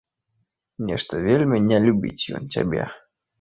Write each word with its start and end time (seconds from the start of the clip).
Нешта 0.87 1.19
вельмі 1.27 1.59
не 1.67 1.77
любіць 1.85 2.29
ён 2.39 2.49
цябе. 2.57 2.83